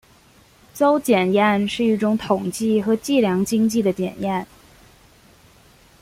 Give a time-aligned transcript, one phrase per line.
[0.73, 4.47] 邹检验是一种统计和计量经济的检验。